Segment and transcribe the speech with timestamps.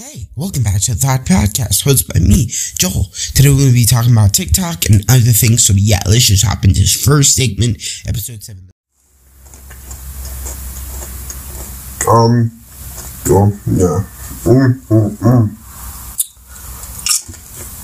[0.00, 3.12] Hey, welcome back to the Thought Podcast, hosted by me, Joel.
[3.34, 5.66] Today we're going to be talking about TikTok and other things.
[5.66, 7.76] So yeah, let's just hop into this first segment,
[8.08, 8.70] episode seven.
[12.08, 12.50] Um,
[13.28, 14.00] um, yeah.
[14.48, 15.48] Mm, mm, mm.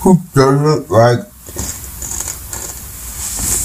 [0.01, 1.19] Who doesn't like?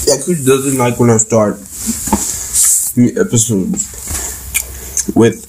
[0.06, 3.88] Yeah, who doesn't like when I start the episodes
[5.16, 5.48] with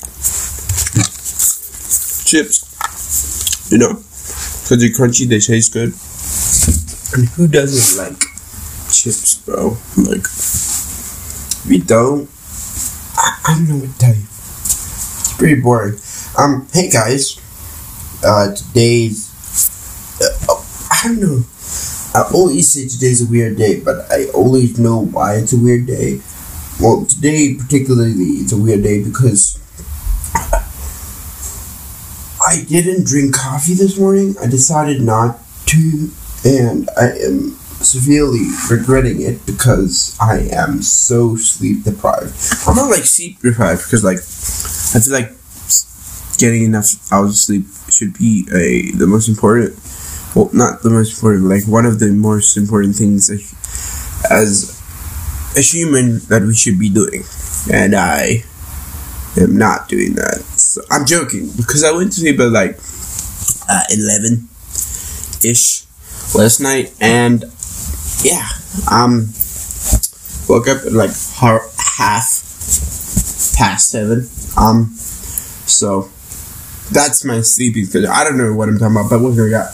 [2.26, 2.73] chips?
[3.74, 5.94] You know, because they're crunchy, they taste good.
[7.18, 8.22] And who doesn't like
[8.92, 9.78] chips, bro?
[9.98, 10.28] Like,
[11.68, 12.30] we don't,
[13.18, 14.22] I, I don't know what to tell you.
[14.22, 15.98] It's pretty boring.
[16.38, 17.42] Um, hey guys,
[18.24, 19.34] uh, today's,
[20.22, 21.44] uh, oh, I don't know.
[22.14, 25.88] I always say today's a weird day, but I always know why it's a weird
[25.88, 26.22] day.
[26.80, 29.58] Well, today particularly, it's a weird day because
[32.54, 34.36] I didn't drink coffee this morning.
[34.40, 36.12] I decided not to,
[36.46, 42.36] and I am severely regretting it because I am so sleep deprived.
[42.68, 47.66] I'm not like sleep deprived because like I feel like getting enough hours of sleep
[47.90, 49.74] should be a the most important.
[50.36, 53.32] Well, not the most important, like one of the most important things
[54.30, 54.80] as
[55.58, 57.24] a human that we should be doing,
[57.72, 58.44] and I
[59.38, 60.42] am not doing that.
[60.58, 62.80] So I'm joking because I went to sleep at like
[63.70, 64.48] uh, eleven
[65.44, 65.84] ish
[66.36, 67.44] last night, and
[68.24, 68.48] yeah,
[68.92, 69.28] um,
[70.50, 72.32] woke up at like half
[73.58, 74.28] past seven.
[74.58, 76.10] Um, so
[76.92, 78.10] that's my sleeping schedule.
[78.10, 79.68] I don't know what I'm talking about, but what we got?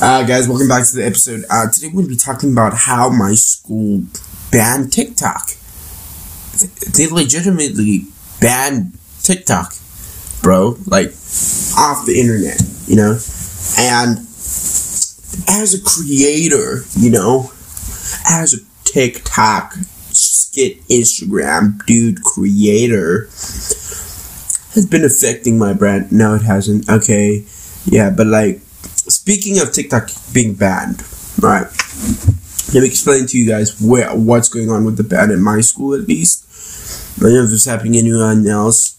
[0.00, 1.44] Uh, guys, welcome back to the episode.
[1.50, 4.04] Uh, today we're to be talking about how my school
[4.50, 5.50] banned TikTok.
[6.94, 8.06] They legitimately
[8.40, 9.74] banned TikTok,
[10.42, 10.76] bro.
[10.86, 11.08] Like,
[11.76, 13.18] off the internet, you know?
[13.78, 14.18] And
[15.48, 17.50] as a creator, you know,
[18.28, 19.74] as a TikTok,
[20.10, 23.26] skit, Instagram dude creator,
[24.74, 26.10] has been affecting my brand.
[26.12, 26.88] No, it hasn't.
[26.88, 27.44] Okay,
[27.84, 31.02] yeah, but like, speaking of TikTok being banned,
[31.40, 31.66] right?
[32.74, 35.60] Let me explain to you guys where what's going on with the ban at my
[35.60, 36.44] school, at least.
[37.20, 38.96] Know if it's happening anyone else.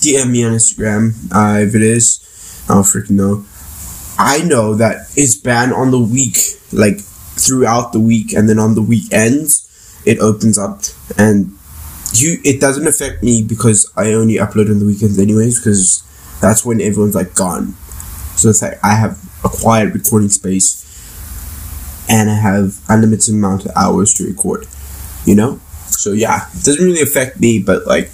[0.00, 2.64] DM me on Instagram uh, if it is.
[2.68, 3.44] I don't freaking know.
[4.18, 6.36] I know that it's banned on the week,
[6.72, 10.82] like throughout the week, and then on the weekends, it opens up
[11.18, 11.52] and
[12.14, 16.02] you it doesn't affect me because I only upload on the weekends anyways because
[16.40, 17.74] that's when everyone's like gone.
[18.36, 20.84] So it's like I have a quiet recording space
[22.08, 24.66] and I have unlimited amount of hours to record.
[25.26, 25.60] You know?
[25.90, 28.10] So yeah, it doesn't really affect me, but like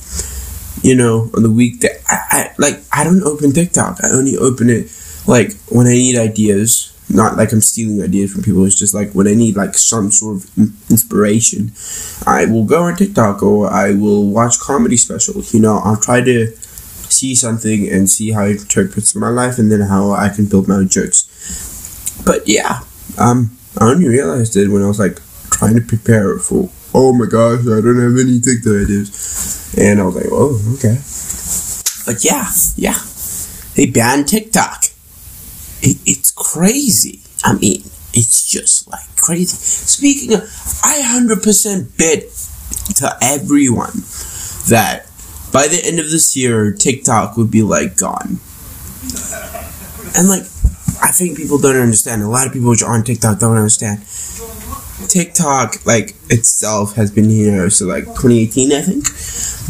[0.83, 4.05] you know, on the week that I, I like I don't open TikTok.
[4.05, 4.93] I only open it
[5.27, 6.91] like when I need ideas.
[7.11, 8.65] Not like I'm stealing ideas from people.
[8.65, 11.73] It's just like when I need like some sort of inspiration,
[12.27, 15.53] I will go on TikTok or I will watch comedy specials.
[15.53, 16.47] You know, I'll try to
[17.15, 20.67] see something and see how it interprets my life and then how I can build
[20.67, 22.23] my own jokes.
[22.25, 22.81] But yeah,
[23.19, 25.21] um, I only realized it when I was like
[25.51, 26.71] trying to prepare for.
[26.97, 30.97] Oh my gosh, I don't have any TikTok ideas, and I was like, oh okay.
[32.07, 32.99] But yeah, yeah,
[33.75, 34.85] they banned TikTok.
[35.83, 37.21] It, it's crazy.
[37.43, 37.83] I mean,
[38.13, 39.57] it's just like crazy.
[39.57, 40.43] Speaking of,
[40.85, 42.31] I hundred percent bet
[42.97, 44.05] to everyone
[44.69, 45.07] that
[45.53, 48.39] by the end of this year, TikTok would be like gone.
[50.17, 50.43] And like,
[51.03, 52.23] I think people don't understand.
[52.23, 54.01] A lot of people which are on TikTok don't understand.
[55.09, 59.05] TikTok, like itself, has been here so like 2018, I think.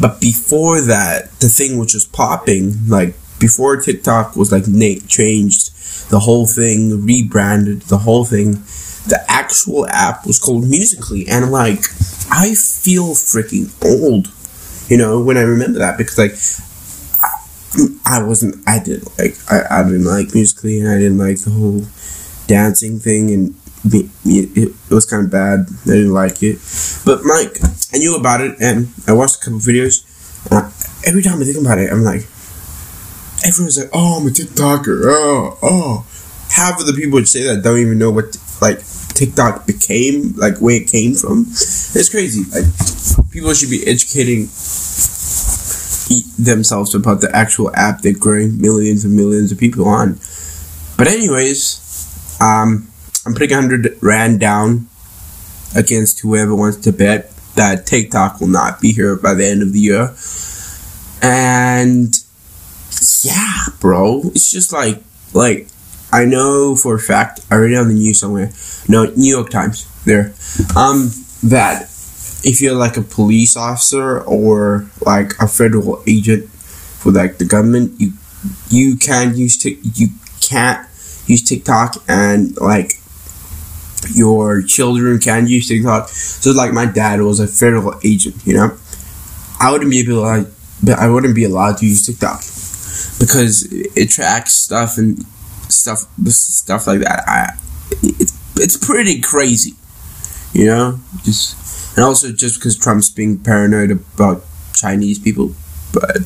[0.01, 5.73] But before that, the thing which was popping, like before TikTok was like na- changed,
[6.11, 8.63] the whole thing rebranded, the whole thing.
[9.07, 11.85] The actual app was called Musical.ly, and like
[12.31, 14.33] I feel freaking old,
[14.89, 16.33] you know, when I remember that because like
[18.07, 18.57] I wasn't.
[18.67, 19.37] I didn't like.
[19.51, 21.85] I, I didn't like Musical.ly, and I didn't like the whole
[22.47, 23.55] dancing thing, and
[23.85, 24.11] it,
[24.57, 25.67] it was kind of bad.
[25.85, 26.59] I didn't like it,
[27.05, 27.59] but Mike,
[27.93, 30.05] I knew about it, and I watched a couple videos.
[31.07, 32.27] Every time I think about it, I'm like,
[33.45, 36.07] everyone's like, "Oh, I'm a TikToker." Oh, oh.
[36.51, 38.81] Half of the people would say that don't even know what like
[39.15, 41.47] TikTok became, like where it came from.
[41.51, 42.45] It's crazy.
[42.51, 42.65] Like
[43.31, 44.49] people should be educating
[46.39, 50.19] themselves about the actual app they're growing millions and millions of people on.
[50.97, 52.89] But anyways, um,
[53.27, 54.89] I'm putting 100 rand down
[55.75, 59.73] against whoever wants to bet that TikTok will not be here by the end of
[59.73, 60.15] the year.
[61.23, 62.15] And
[63.23, 65.69] yeah, bro, it's just like like
[66.13, 68.53] I know for a fact, I read it on the news somewhere.
[68.89, 69.91] No, New York Times.
[70.05, 70.35] There,
[70.77, 71.11] um,
[71.45, 71.85] that
[72.45, 77.99] if you're like a police officer or like a federal agent for like the government,
[77.99, 78.13] you
[78.69, 80.09] you can use t- you
[80.43, 80.87] can't
[81.27, 83.01] use TikTok and like
[84.11, 86.09] your children can use TikTok.
[86.09, 88.77] So like my dad was a federal agent, you know.
[89.61, 90.47] I wouldn't be able like,
[90.97, 92.41] I wouldn't be allowed to use TikTok
[93.19, 95.25] because it tracks stuff and
[95.69, 97.25] stuff stuff like that.
[97.27, 97.57] I
[98.03, 99.75] it's it's pretty crazy,
[100.53, 100.99] you know.
[101.23, 105.55] Just and also just because Trump's being paranoid about Chinese people,
[105.93, 106.19] but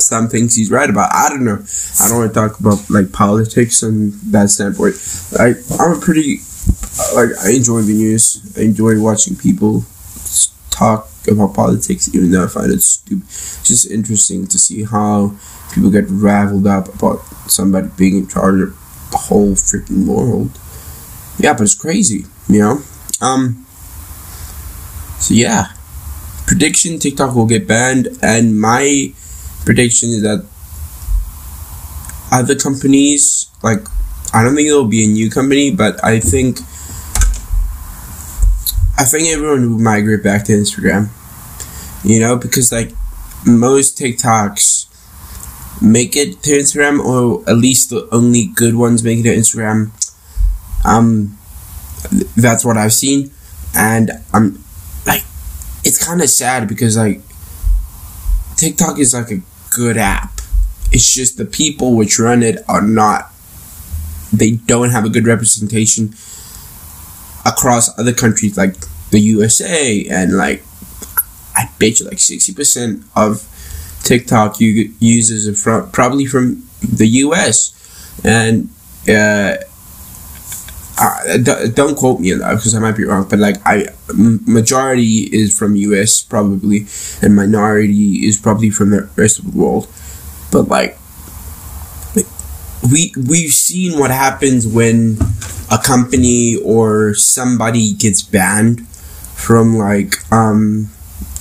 [0.00, 1.10] some things he's right about.
[1.12, 1.64] I don't know.
[2.00, 4.94] I don't want to talk about like politics and that standpoint.
[5.38, 6.38] I I'm a pretty
[7.14, 8.54] like I enjoy the news.
[8.56, 9.84] I enjoy watching people
[10.70, 13.24] talk about politics, even though I find it stupid.
[13.24, 15.36] It's just interesting to see how
[15.72, 17.18] people get raveled up about
[17.50, 18.70] somebody being in charge of
[19.10, 20.58] the whole freaking world.
[21.38, 22.82] Yeah, but it's crazy, you know.
[23.20, 23.66] Um.
[25.18, 25.72] So yeah,
[26.46, 29.12] prediction: TikTok will get banned, and my
[29.64, 30.46] prediction is that
[32.30, 33.86] other companies like
[34.32, 36.60] I don't think it'll be a new company, but I think
[38.98, 41.08] I think everyone will migrate back to Instagram.
[42.04, 42.92] You know, because like
[43.46, 49.22] most TikToks make it to Instagram, or at least the only good ones make it
[49.22, 49.92] to Instagram.
[50.84, 51.38] Um,
[52.36, 53.30] that's what I've seen,
[53.74, 54.64] and I'm
[55.06, 55.22] like,
[55.84, 57.20] it's kind of sad because like
[58.56, 59.40] TikTok is like a
[59.70, 60.40] good app.
[60.90, 63.27] It's just the people which run it are not.
[64.32, 66.14] They don't have a good representation
[67.46, 68.74] across other countries like
[69.10, 70.62] the USA and like
[71.56, 73.46] I bet you like sixty percent of
[74.02, 77.74] TikTok you users are from probably from the US
[78.24, 78.68] and
[79.08, 79.56] uh,
[80.98, 81.38] I,
[81.72, 85.56] don't quote me on that because I might be wrong, but like I majority is
[85.56, 86.86] from US probably,
[87.22, 89.86] and minority is probably from the rest of the world.
[90.50, 90.98] But like
[92.90, 95.18] we we've seen what happens when
[95.70, 100.88] a company or somebody gets banned from like um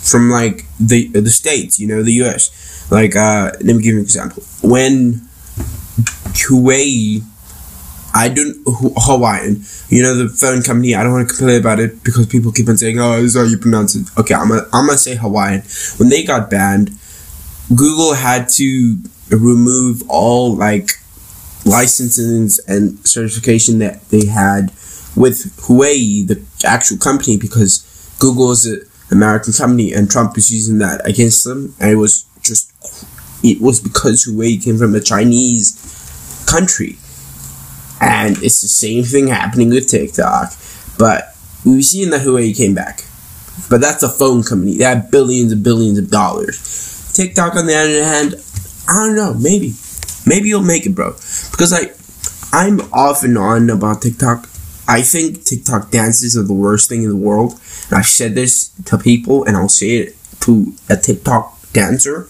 [0.02, 2.88] from like the the states, you know, the U.S.
[2.92, 4.44] Like uh, let me give you an example.
[4.62, 5.28] When
[6.34, 7.24] Huawei,
[8.14, 10.96] I don't Hawaiian, you know, the phone company.
[10.96, 13.38] I don't want to complain about it because people keep on saying, "Oh, this is
[13.38, 15.64] how you pronounce it." Okay, I'm gonna I'm gonna say Hawaiian.
[15.98, 16.92] When they got banned,
[17.70, 18.98] Google had to
[19.30, 20.92] remove all like
[21.68, 24.72] licenses and certification that they had
[25.16, 27.84] with Huawei, the actual company, because
[28.20, 28.82] Google is an
[29.12, 31.76] American company and Trump is using that against them.
[31.80, 32.72] And it was just,
[33.44, 36.98] it was because Huawei came from a Chinese country.
[38.00, 40.54] And it's the same thing happening with TikTok.
[41.00, 41.36] But
[41.66, 43.04] we've seen that Huawei came back.
[43.70, 44.78] But that's a phone company.
[44.78, 47.12] They have billions and billions of dollars.
[47.14, 48.36] TikTok, on the other hand,
[48.88, 49.74] I don't know, maybe.
[50.28, 51.16] Maybe you'll make it, bro.
[51.58, 51.98] Because like
[52.54, 54.48] I'm off and on about TikTok.
[54.88, 57.60] I think TikTok dances are the worst thing in the world.
[57.90, 62.28] And I've said this to people and I'll say it to a TikTok dancer.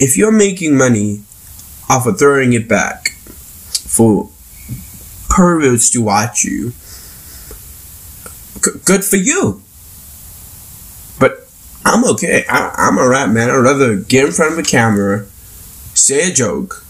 [0.00, 1.22] If you're making money
[1.90, 4.30] off of throwing it back for
[5.28, 6.72] perverts to watch you,
[8.64, 9.62] g- good for you.
[11.20, 11.46] But
[11.84, 12.46] I'm okay.
[12.48, 13.50] I, I'm a rap man.
[13.50, 15.26] I'd rather get in front of a camera,
[15.94, 16.81] say a joke,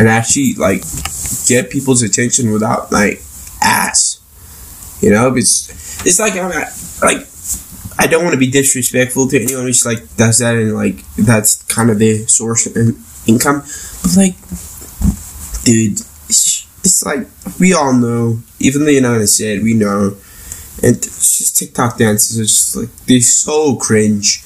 [0.00, 0.82] and actually like
[1.46, 3.20] get people's attention without like
[3.62, 4.16] ass.
[5.02, 5.68] You know, it's
[6.06, 6.50] it's like I'm
[7.02, 7.26] like
[7.98, 11.62] I don't want to be disrespectful to anyone who's like does that and like that's
[11.64, 12.74] kind of the source of
[13.28, 13.60] income,
[14.02, 14.40] but like,
[15.64, 17.28] dude, it's, it's like
[17.60, 20.16] we all know, even the United States, we know,
[20.82, 24.42] and it's just TikTok dances are just like they're so cringe,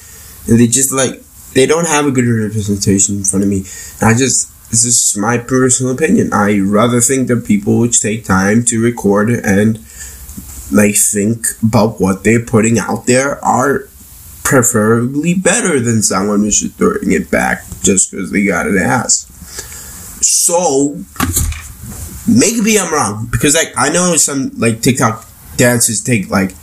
[0.49, 1.21] and they just like
[1.53, 3.63] they don't have a good representation in front of me.
[4.01, 4.51] And I just
[4.83, 6.33] this is my personal opinion.
[6.33, 9.79] I rather think that people would take time to record and
[10.71, 13.87] like think about what they're putting out there are
[14.43, 19.25] preferably better than someone who's just throwing it back just because they got an ass.
[20.21, 20.99] So
[22.27, 25.25] maybe I'm wrong because like I know some like TikTok
[25.57, 26.53] dances take like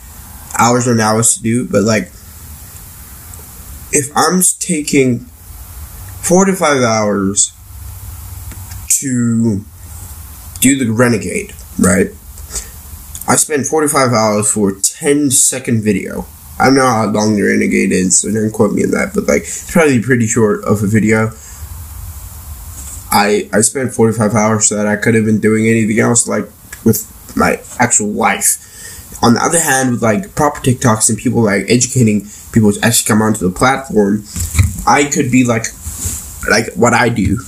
[0.57, 2.11] hours and hours to do, but like
[3.91, 5.19] if I'm taking
[6.21, 7.53] four to five hours
[9.03, 9.63] to
[10.59, 12.07] do the Renegade, right?
[13.27, 16.25] I spent 45 hours for a 10 second video.
[16.59, 19.27] I don't know how long the Renegade is, so don't quote me on that, but
[19.27, 21.31] like, it's probably pretty short of a video.
[23.11, 26.45] I I spent 45 hours so that I could have been doing anything else like
[26.83, 27.05] with
[27.37, 28.57] my actual life.
[29.21, 33.07] On the other hand, with like proper TikToks and people like educating people to actually
[33.07, 34.23] come onto the platform,
[34.87, 35.65] I could be like
[36.49, 37.39] like what I do.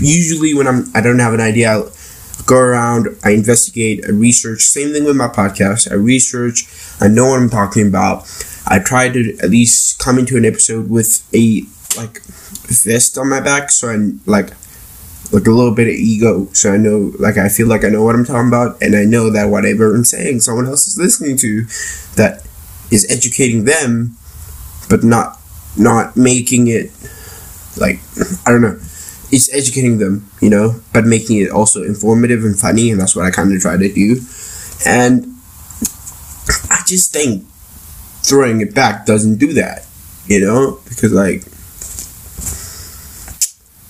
[0.00, 1.82] Usually when I'm I don't have an idea, I
[2.46, 4.62] go around, I investigate, I research.
[4.62, 5.90] Same thing with my podcast.
[5.90, 6.66] I research,
[7.00, 8.24] I know what I'm talking about.
[8.66, 11.62] I try to at least come into an episode with a
[11.98, 12.22] like
[12.66, 14.50] vest on my back so I like
[15.32, 18.02] like a little bit of ego so I know like I feel like I know
[18.02, 21.36] what I'm talking about and I know that whatever I'm saying someone else is listening
[21.38, 21.64] to
[22.16, 22.46] that
[22.90, 24.16] is educating them
[24.88, 25.38] but not
[25.76, 26.90] not making it
[27.76, 28.00] like
[28.46, 28.78] I don't know
[29.34, 33.24] it's educating them you know but making it also informative and funny and that's what
[33.24, 34.20] I kind of try to do
[34.86, 35.26] and
[36.70, 37.44] I just think
[38.22, 39.86] throwing it back doesn't do that
[40.26, 41.44] you know because like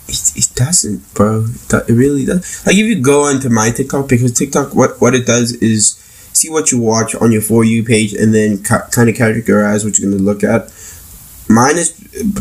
[0.09, 1.47] it, it doesn't, bro.
[1.73, 2.65] It really does.
[2.67, 5.95] Like if you go onto my TikTok, because TikTok, what what it does is
[6.33, 9.85] see what you watch on your for you page, and then ca- kind of categorize
[9.85, 10.73] what you're gonna look at.
[11.49, 11.95] Mine is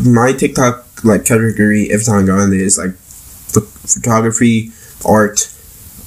[0.04, 1.90] my TikTok like category.
[1.92, 4.70] Every time I there is like photography,
[5.06, 5.48] art,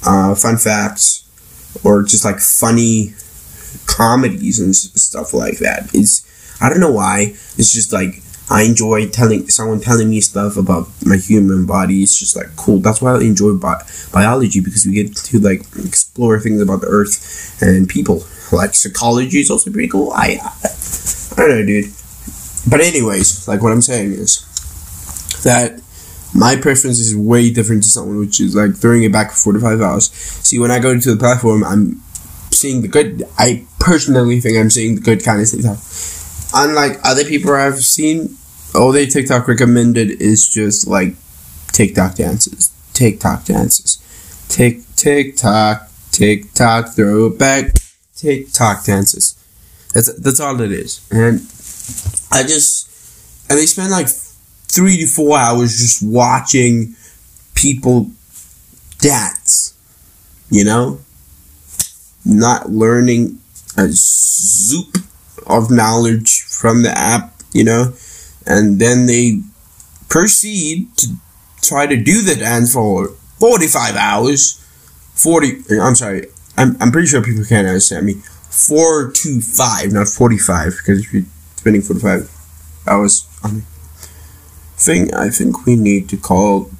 [0.06, 1.24] uh, fun facts,
[1.84, 3.13] or just like funny
[3.86, 5.89] comedies and stuff like that.
[5.94, 6.25] It's
[6.62, 7.34] I don't know why.
[7.58, 12.01] It's just like I enjoy telling someone telling me stuff about my human body.
[12.01, 12.80] It's just like cool.
[12.80, 16.88] That's why I enjoy bi- biology because we get to like explore things about the
[16.88, 18.24] earth and people.
[18.51, 20.12] Like psychology is also pretty cool.
[20.13, 20.39] I
[21.38, 21.94] I don't know, dude.
[22.70, 24.46] But anyways, like what I'm saying is
[25.44, 25.82] that
[26.36, 29.82] my preference is way different to someone which is like throwing it back for 45
[29.82, 30.12] hours.
[30.12, 32.01] See, when I go to the platform, I'm
[32.51, 33.24] seeing the good.
[33.38, 36.08] I personally think I'm seeing the good kind of stuff
[36.53, 38.38] unlike other people I've seen,
[38.75, 41.15] all they TikTok recommended is just like
[41.72, 43.98] TikTok dances, TikTok dances,
[44.50, 47.74] tick TikTok, TikTok, throw it back,
[48.15, 49.34] TikTok dances.
[49.94, 51.39] That's that's all it is, and
[52.32, 52.88] I just
[53.50, 54.08] and they spend like
[54.68, 56.96] three to four hours just watching
[57.56, 58.12] people
[59.00, 59.74] dance,
[60.50, 61.00] you know,
[62.26, 63.40] not learning
[63.78, 64.98] a zoop
[65.46, 67.94] of knowledge from the app, you know,
[68.46, 69.40] and then they
[70.10, 71.08] proceed to
[71.62, 73.10] try to do the dance for
[73.40, 74.64] 45 hours.
[75.16, 78.14] 40, I'm sorry, I'm, I'm pretty sure people can't understand me.
[78.14, 81.24] 4 to 5, not 45, because if you're
[81.56, 82.32] spending 45
[82.88, 83.64] hours on the
[84.88, 86.72] thing, I think we need to call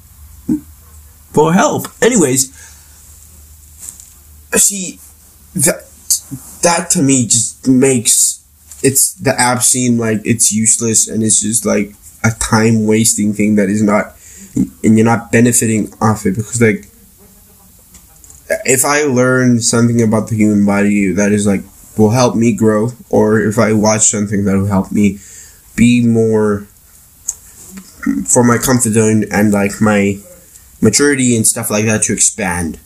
[1.32, 1.86] for help.
[2.02, 2.50] Anyways,
[4.56, 4.98] see,
[5.54, 5.84] that,
[6.62, 8.38] that to me just makes
[8.82, 13.56] it's the app seem like it's useless and it's just like a time wasting thing
[13.56, 14.14] that is not
[14.54, 16.86] and you're not benefiting off it because like
[18.64, 21.62] if I learn something about the human body that is like
[21.96, 25.18] will help me grow or if I watch something that will help me
[25.74, 26.66] be more
[28.26, 30.18] for my comfort zone and like my
[30.80, 32.78] maturity and stuff like that to expand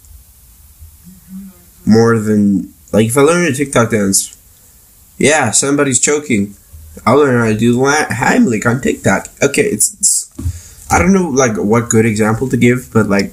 [1.84, 4.36] more than like if I learn a TikTok dance
[5.22, 6.56] yeah, somebody's choking.
[7.06, 9.28] I'll learn how to do Heimlich on TikTok.
[9.40, 13.26] Okay, it's, it's, I don't know like what good example to give, but like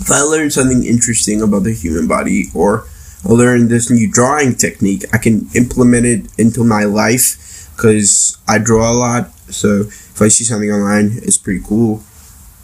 [0.00, 2.86] if I learn something interesting about the human body or
[3.24, 8.56] I learn this new drawing technique, I can implement it into my life because I
[8.58, 9.30] draw a lot.
[9.50, 12.02] So if I see something online, it's pretty cool.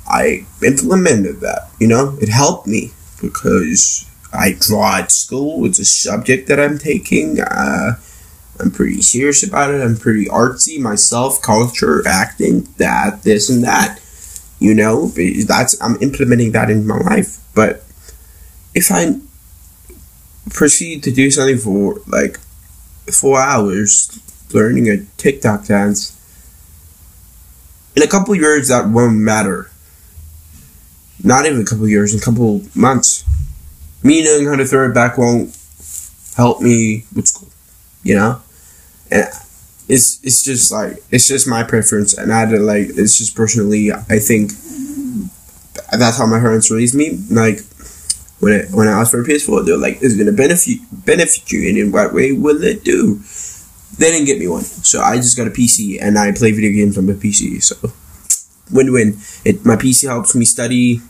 [0.07, 1.71] I implemented that.
[1.79, 5.65] You know, it helped me because I draw at school.
[5.65, 7.41] It's a subject that I'm taking.
[7.41, 7.93] Uh,
[8.61, 9.81] I'm pretty serious about it.
[9.81, 14.01] I'm pretty artsy myself, culture, acting, that, this, and that.
[14.59, 17.39] You know, that's I'm implementing that in my life.
[17.55, 17.85] But
[18.75, 19.17] if I
[20.51, 22.39] proceed to do something for like
[23.11, 24.19] four hours,
[24.53, 26.17] learning a TikTok dance,
[27.97, 29.71] in a couple years that won't matter.
[31.25, 33.25] Not even a couple years, in a couple months.
[34.03, 35.57] Me knowing how to throw it back won't
[36.37, 37.49] help me with school.
[38.03, 38.43] You know?
[39.13, 39.29] and
[39.89, 43.93] it's it's just like it's just my preference, and I don't like it's just personally.
[43.93, 44.53] I think
[45.93, 47.19] that's how my parents raised me.
[47.31, 47.61] Like
[48.41, 51.69] when I, when I asked for a PS4, they're like, "It's gonna benefit benefit you,
[51.69, 53.21] and in what way will it do?"
[53.99, 56.73] They didn't get me one, so I just got a PC, and I play video
[56.73, 57.63] games on my PC.
[57.63, 57.93] So
[58.73, 59.19] win win.
[59.45, 61.01] It my PC helps me study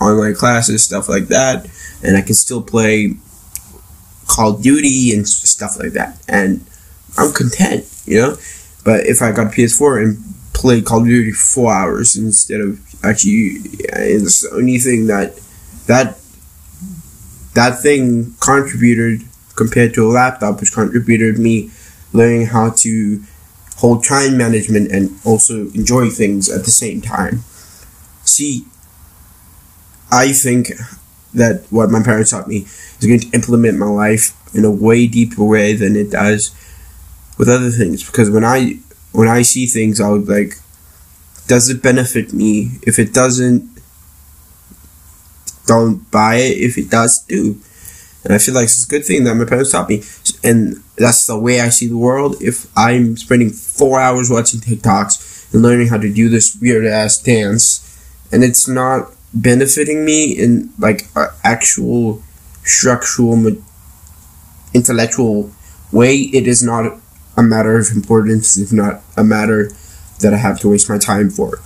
[0.00, 1.68] online classes, stuff like that,
[2.02, 3.14] and I can still play
[4.26, 6.22] Call of Duty and stuff like that.
[6.28, 6.64] And
[7.18, 8.36] I'm content, you know.
[8.84, 10.18] But if I got a PS4 and
[10.54, 13.56] played Call of Duty four hours instead of actually
[13.92, 15.38] uh, it's the only thing that
[15.86, 16.18] that
[17.54, 19.22] that thing contributed
[19.56, 21.70] compared to a laptop, which contributed me
[22.12, 23.22] learning how to
[23.76, 27.42] hold time management and also enjoy things at the same time.
[28.24, 28.66] See,
[30.10, 30.72] I think
[31.32, 32.66] that what my parents taught me
[32.98, 36.54] is going to implement my life in a way deeper way than it does
[37.38, 38.04] with other things.
[38.04, 38.78] Because when I
[39.12, 40.58] when I see things, I'll like,
[41.46, 42.72] does it benefit me?
[42.82, 43.68] If it doesn't,
[45.66, 46.58] don't buy it.
[46.58, 47.60] If it does, do.
[48.24, 50.02] And I feel like it's a good thing that my parents taught me.
[50.44, 52.36] And that's the way I see the world.
[52.42, 57.18] If I'm spending four hours watching TikToks and learning how to do this weird ass
[57.18, 57.86] dance,
[58.30, 61.08] and it's not benefiting me in like
[61.42, 62.22] actual
[62.62, 63.56] structural,
[64.74, 65.50] intellectual
[65.90, 66.98] way, it is not
[67.36, 68.58] a matter of importance.
[68.58, 69.70] It's not a matter
[70.20, 71.60] that I have to waste my time for.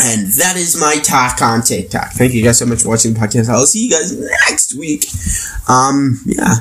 [0.00, 2.12] And that is my talk on TikTok.
[2.12, 3.48] Thank you guys so much for watching the podcast.
[3.48, 4.16] I'll see you guys
[4.48, 5.06] next week.
[5.68, 6.54] Um, yeah,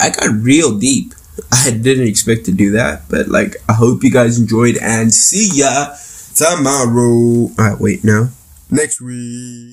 [0.00, 1.12] I got real deep.
[1.52, 5.50] I didn't expect to do that, but like, I hope you guys enjoyed and see
[5.60, 5.94] ya
[6.34, 7.50] tomorrow.
[7.58, 8.30] Uh, wait, no,
[8.70, 9.66] next week.